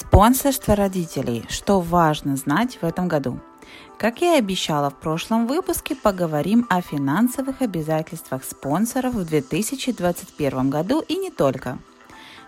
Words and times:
Спонсорство 0.00 0.74
родителей. 0.74 1.44
Что 1.50 1.78
важно 1.78 2.34
знать 2.34 2.78
в 2.80 2.86
этом 2.86 3.06
году? 3.06 3.38
Как 3.98 4.22
я 4.22 4.36
и 4.36 4.38
обещала 4.38 4.88
в 4.88 4.94
прошлом 4.94 5.46
выпуске, 5.46 5.94
поговорим 5.94 6.66
о 6.70 6.80
финансовых 6.80 7.60
обязательствах 7.60 8.44
спонсоров 8.44 9.12
в 9.12 9.26
2021 9.26 10.70
году 10.70 11.04
и 11.06 11.16
не 11.16 11.30
только. 11.30 11.78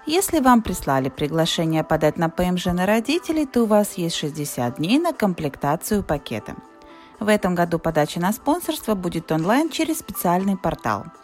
Если 0.07 0.41
вам 0.41 0.63
прислали 0.63 1.11
приглашение 1.11 1.85
подать 1.85 2.17
на 2.17 2.31
ПМЖ 2.31 2.67
на 2.67 2.87
родителей, 2.87 3.45
то 3.45 3.65
у 3.65 3.67
вас 3.67 3.99
есть 3.99 4.17
60 4.17 4.79
дней 4.79 4.99
на 4.99 5.13
комплектацию 5.13 6.03
пакета. 6.03 6.57
В 7.21 7.29
этом 7.29 7.55
году 7.55 7.79
подача 7.79 8.19
на 8.19 8.33
спонсорство 8.33 8.95
будет 8.95 9.31
онлайн 9.31 9.69
через 9.69 9.99
специальный 9.99 10.57
портал– 10.57 11.05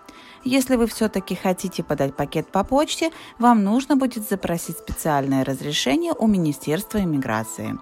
если 0.49 0.77
вы 0.77 0.87
все-таки 0.87 1.35
хотите 1.35 1.83
подать 1.83 2.17
пакет 2.17 2.49
по 2.49 2.65
почте, 2.65 3.11
вам 3.39 3.65
нужно 3.65 3.97
будет 3.97 4.29
запросить 4.29 4.79
специальное 4.79 5.45
разрешение 5.45 6.15
у 6.15 6.27
Министерства 6.27 6.99
иммиграции. 6.99 7.79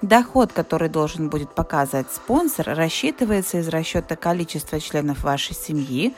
Доход, 0.00 0.52
который 0.52 0.88
должен 0.88 1.28
будет 1.28 1.54
показывать 1.54 2.10
спонсор, 2.10 2.68
рассчитывается 2.68 3.58
из 3.58 3.68
расчета 3.68 4.16
количества 4.16 4.80
членов 4.80 5.22
вашей 5.22 5.54
семьи, 5.54 6.14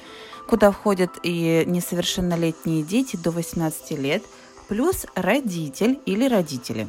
куда 0.47 0.71
входят 0.71 1.11
и 1.25 1.65
несовершеннолетние 1.67 2.84
дети 2.84 3.17
до 3.17 3.33
18 3.33 3.98
лет, 3.98 4.23
плюс 4.69 5.07
родитель 5.17 5.98
или 6.07 6.29
родители. 6.29 6.89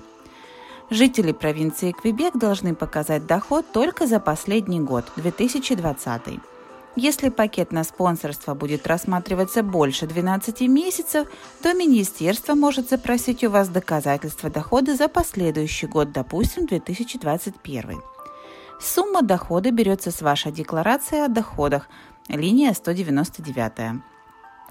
Жители 0.91 1.31
провинции 1.31 1.91
Квебек 1.91 2.35
должны 2.35 2.75
показать 2.75 3.25
доход 3.25 3.65
только 3.71 4.05
за 4.05 4.19
последний 4.19 4.79
год, 4.79 5.05
2020. 5.15 6.39
Если 6.97 7.29
пакет 7.29 7.71
на 7.71 7.85
спонсорство 7.85 8.53
будет 8.53 8.85
рассматриваться 8.85 9.63
больше 9.63 10.07
12 10.07 10.61
месяцев, 10.61 11.27
то 11.63 11.73
министерство 11.73 12.53
может 12.53 12.89
запросить 12.89 13.45
у 13.45 13.49
вас 13.49 13.69
доказательства 13.69 14.49
дохода 14.49 14.95
за 14.95 15.07
последующий 15.07 15.87
год, 15.87 16.11
допустим, 16.11 16.65
2021. 16.65 18.01
Сумма 18.81 19.21
дохода 19.21 19.71
берется 19.71 20.11
с 20.11 20.21
вашей 20.21 20.51
декларации 20.51 21.19
о 21.19 21.29
доходах, 21.29 21.87
линия 22.27 22.73
199. 22.73 24.01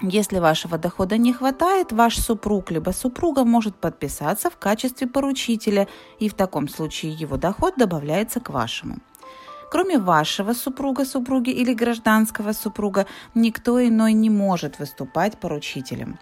Если 0.02 0.38
вашего 0.38 0.76
дохода 0.76 1.16
не 1.16 1.32
хватает, 1.32 1.92
ваш 1.92 2.18
супруг 2.18 2.70
либо 2.70 2.90
супруга 2.90 3.44
может 3.44 3.76
подписаться 3.76 4.50
в 4.50 4.58
качестве 4.58 5.06
поручителя, 5.06 5.88
и 6.18 6.28
в 6.28 6.34
таком 6.34 6.68
случае 6.68 7.12
его 7.12 7.36
доход 7.38 7.74
добавляется 7.76 8.40
к 8.40 8.50
вашему. 8.50 8.98
Кроме 9.70 9.98
вашего 9.98 10.52
супруга, 10.52 11.04
супруги 11.04 11.50
или 11.50 11.72
гражданского 11.72 12.52
супруга, 12.52 13.06
никто 13.34 13.78
иной 13.86 14.14
не 14.14 14.28
может 14.28 14.80
выступать 14.80 15.38
поручителем. 15.38 16.18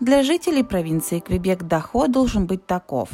Для 0.00 0.22
жителей 0.22 0.62
провинции 0.62 1.18
Квебек 1.18 1.64
доход 1.64 2.12
должен 2.12 2.46
быть 2.46 2.66
таков. 2.66 3.08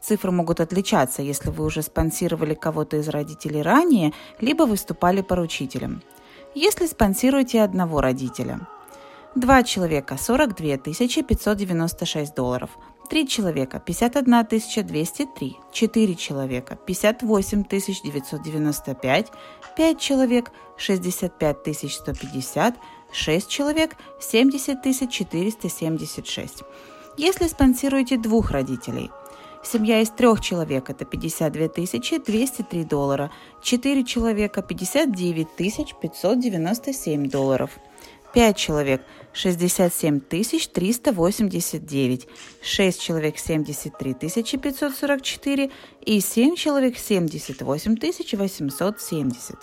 Цифры 0.00 0.30
могут 0.30 0.60
отличаться, 0.60 1.22
если 1.22 1.50
вы 1.50 1.64
уже 1.64 1.82
спонсировали 1.82 2.54
кого-то 2.54 2.98
из 2.98 3.08
родителей 3.08 3.62
ранее, 3.62 4.12
либо 4.40 4.62
выступали 4.62 5.22
поручителем. 5.22 6.02
Если 6.54 6.86
спонсируете 6.86 7.62
одного 7.62 8.00
родителя. 8.00 8.60
Два 9.34 9.64
человека– 9.64 10.16
42 10.18 10.76
596 10.76 12.34
долларов– 12.34 12.70
3 13.06 13.26
человека– 13.26 13.80
51 13.86 14.44
203, 14.86 15.56
4 15.72 16.14
человека– 16.14 16.76
58 16.86 17.64
995, 17.64 19.32
5 19.76 20.00
человек– 20.00 20.52
65 20.76 21.56
150, 21.90 22.74
6 23.12 23.48
человек– 23.48 23.96
70 24.20 24.82
476. 24.82 26.62
Если 27.16 27.48
спонсируете 27.48 28.16
двух 28.16 28.50
родителей– 28.50 29.10
Семья 29.66 30.00
из 30.00 30.10
трех 30.10 30.40
человек– 30.40 30.90
это 30.90 31.04
52 31.04 31.68
203 32.24 32.84
доллара. 32.84 33.32
Четыре 33.60 34.04
человека– 34.04 34.62
59 34.68 35.48
597 35.56 37.28
долларов. 37.28 37.70
5 38.36 38.56
человек– 38.56 39.02
67 39.32 40.20
389, 40.20 42.28
6 42.60 43.00
человек– 43.00 43.38
73 43.40 44.14
544 44.14 45.70
и 46.04 46.20
7 46.20 46.54
человек– 46.54 46.98
78 47.00 47.96
870. 48.36 49.56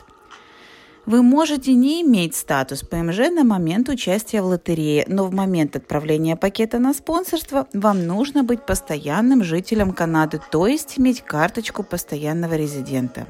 Вы 1.05 1.21
можете 1.21 1.75
не 1.75 2.01
иметь 2.01 2.35
статус 2.35 2.81
ПМЖ 2.81 3.29
на 3.29 3.43
момент 3.43 3.89
участия 3.89 4.41
в 4.41 4.45
лотерее, 4.45 5.05
но 5.07 5.27
в 5.27 5.33
момент 5.33 5.75
отправления 5.75 6.35
пакета 6.35 6.79
на 6.79 6.95
спонсорство 6.95 7.67
вам 7.73 8.07
нужно 8.07 8.43
быть 8.43 8.65
постоянным 8.65 9.43
жителем 9.43 9.91
Канады, 9.91 10.41
то 10.51 10.65
есть 10.65 10.97
иметь 10.97 11.21
карточку 11.21 11.83
постоянного 11.83 12.55
резидента. 12.55 13.27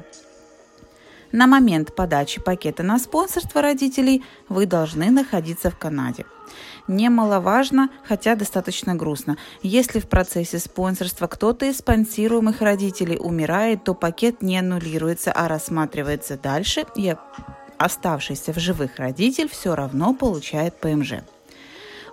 На 1.34 1.48
момент 1.48 1.96
подачи 1.96 2.40
пакета 2.40 2.84
на 2.84 2.96
спонсорство 3.00 3.60
родителей 3.60 4.22
вы 4.48 4.66
должны 4.66 5.10
находиться 5.10 5.68
в 5.68 5.76
Канаде. 5.76 6.26
Немаловажно, 6.86 7.88
хотя 8.04 8.36
достаточно 8.36 8.94
грустно. 8.94 9.36
Если 9.60 9.98
в 9.98 10.08
процессе 10.08 10.60
спонсорства 10.60 11.26
кто-то 11.26 11.66
из 11.66 11.78
спонсируемых 11.78 12.60
родителей 12.60 13.18
умирает, 13.18 13.82
то 13.82 13.94
пакет 13.94 14.42
не 14.42 14.56
аннулируется, 14.60 15.32
а 15.32 15.48
рассматривается 15.48 16.38
дальше, 16.38 16.84
и 16.94 17.16
оставшийся 17.78 18.52
в 18.52 18.60
живых 18.60 18.98
родитель 18.98 19.48
все 19.50 19.74
равно 19.74 20.14
получает 20.14 20.78
ПМЖ. 20.78 21.14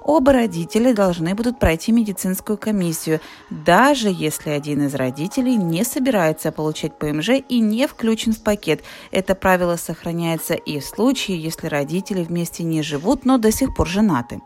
Оба 0.04 0.34
родителя 0.34 0.94
должны 0.94 1.36
будут 1.36 1.60
пройти 1.60 1.92
медицинскую 1.92 2.58
комиссию, 2.58 3.20
даже 3.50 4.10
если 4.10 4.50
один 4.50 4.88
из 4.88 4.96
родителей 4.96 5.56
не 5.56 5.84
собирается 5.84 6.52
получать 6.52 6.98
ПМЖ 6.98 7.30
и 7.48 7.60
не 7.60 7.88
включен 7.88 8.34
в 8.34 8.42
пакет. 8.42 8.82
Это 9.12 9.36
правило 9.36 9.76
сохраняется 9.76 10.56
и 10.56 10.80
в 10.80 10.86
случае, 10.86 11.42
если 11.42 11.68
родители 11.68 12.24
вместе 12.24 12.64
не 12.64 12.82
живут, 12.82 13.26
но 13.26 13.38
до 13.38 13.52
сих 13.52 13.76
пор 13.76 13.88
женаты. 13.88 14.42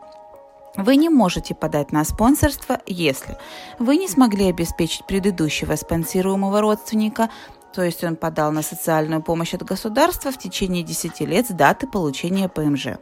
Вы 0.76 0.96
не 0.96 1.08
можете 1.08 1.54
подать 1.54 1.90
на 1.90 2.04
спонсорство, 2.04 2.80
если 2.86 3.38
вы 3.78 3.96
не 3.96 4.08
смогли 4.08 4.50
обеспечить 4.50 5.06
предыдущего 5.06 5.74
спонсируемого 5.74 6.60
родственника 6.60 7.30
то 7.76 7.82
есть 7.82 8.02
он 8.02 8.16
подал 8.16 8.52
на 8.52 8.62
социальную 8.62 9.22
помощь 9.22 9.52
от 9.52 9.62
государства 9.62 10.32
в 10.32 10.38
течение 10.38 10.82
10 10.82 11.20
лет 11.20 11.46
с 11.46 11.50
даты 11.50 11.86
получения 11.86 12.48
ПМЖ. 12.48 12.96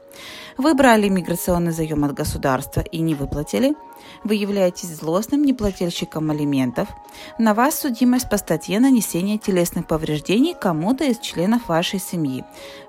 Вы 0.59 0.75
брали 0.75 1.09
миграционный 1.09 1.71
заем 1.71 2.05
от 2.05 2.13
государства 2.13 2.81
и 2.81 2.99
не 2.99 3.15
выплатили. 3.15 3.77
Вы 4.23 4.37
являетесь 4.37 4.97
злостным 4.97 5.45
неплательщиком 5.45 6.31
алиментов. 6.31 6.89
На 7.39 7.55
вас 7.55 7.79
судимость 7.79 8.29
по 8.29 8.37
статье 8.37 8.81
нанесения 8.81 9.39
телесных 9.39 9.87
повреждений 9.87 10.55
кому-то 10.59 11.05
из 11.05 11.19
членов 11.19 11.69
вашей 11.69 11.99
семьи. 11.99 12.45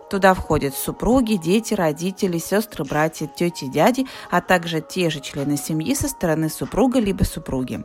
Туда 0.09 0.33
входят 0.33 0.75
супруги, 0.75 1.33
дети, 1.35 1.73
родители, 1.73 2.37
сестры, 2.37 2.85
братья, 2.85 3.27
тети, 3.27 3.65
дяди, 3.65 4.05
а 4.29 4.41
также 4.41 4.81
те 4.81 5.09
же 5.09 5.19
члены 5.19 5.57
семьи 5.57 5.95
со 5.95 6.07
стороны 6.07 6.49
супруга 6.49 6.99
либо 6.99 7.23
супруги. 7.23 7.83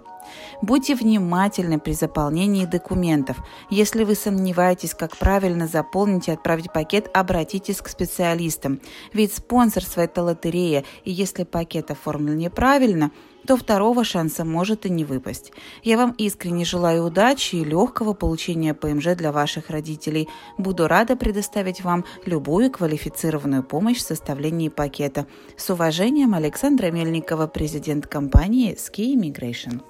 Будьте 0.63 0.95
внимательны 0.95 1.81
при 1.81 1.93
заполнении 1.93 2.67
документов. 2.67 3.39
Если 3.71 4.05
вы 4.05 4.15
сомневаетесь, 4.15 4.95
как 4.95 5.17
правильно 5.17 5.67
заполнить 5.67 6.29
и 6.29 6.33
отправить 6.33 6.73
пакет, 6.73 7.11
обратитесь 7.15 7.81
к 7.81 7.89
специалистам. 7.89 8.81
Ведь 9.13 9.35
спонсорство– 9.35 10.01
это 10.03 10.23
лотерея, 10.23 10.85
и 11.05 11.11
если 11.11 11.45
пакет 11.45 11.91
оформлен 11.91 12.37
неправильно, 12.37 13.10
то 13.47 13.57
второго 13.57 14.05
шанса 14.05 14.45
может 14.45 14.87
и 14.87 14.91
не 14.91 15.05
выпасть. 15.05 15.53
Я 15.83 15.97
вам 15.97 16.13
искренне 16.13 16.65
желаю 16.65 17.05
удачи 17.05 17.57
и 17.57 17.65
легкого 17.65 18.13
получения 18.13 18.75
ПМЖ 18.75 19.17
для 19.17 19.33
ваших 19.33 19.71
родителей. 19.71 20.29
Буду 20.59 20.87
рада 20.87 21.17
предоставить 21.17 21.83
вам 21.83 22.05
любую 22.27 22.71
квалифицированную 22.71 23.63
помощь 23.63 23.99
в 23.99 24.03
составлении 24.03 24.69
пакета. 24.69 25.27
С 25.57 25.71
уважением, 25.71 26.35
Александра 26.35 26.91
Мельникова, 26.91 27.47
президент 27.47 28.07
компании 28.07 28.77
Ski 28.77 29.15
Immigration. 29.15 29.83